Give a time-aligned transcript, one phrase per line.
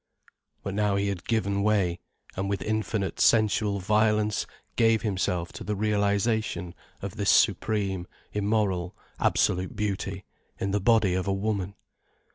[0.63, 1.99] But now he had given way,
[2.35, 9.75] and with infinite sensual violence gave himself to the realization of this supreme, immoral, Absolute
[9.75, 10.25] Beauty,
[10.57, 11.75] in the body of woman.